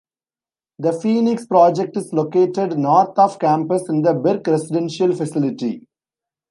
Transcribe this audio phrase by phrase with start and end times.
[0.79, 5.85] The Phoenix Project is located north of campus in The Berk residential facility.